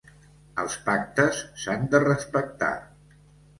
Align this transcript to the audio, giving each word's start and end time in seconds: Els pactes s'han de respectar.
Els 0.63 0.77
pactes 0.87 1.43
s'han 1.65 1.85
de 1.93 2.01
respectar. 2.07 2.73